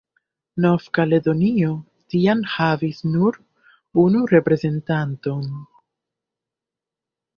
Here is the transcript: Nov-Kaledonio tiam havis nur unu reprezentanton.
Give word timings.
Nov-Kaledonio 0.63 1.69
tiam 2.13 2.41
havis 2.53 3.03
nur 3.17 3.37
unu 4.05 4.23
reprezentanton. 4.33 5.45